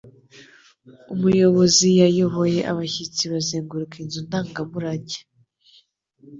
[1.13, 5.19] Umuyobozi yayoboye abashyitsi bazenguruka inzu ndangamurage.